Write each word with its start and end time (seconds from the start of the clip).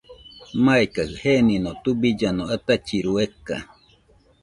Maikajɨ 0.63 1.15
genino 1.23 1.71
tubillano 1.83 2.43
atachiru 2.55 3.13
eka. 3.25 3.57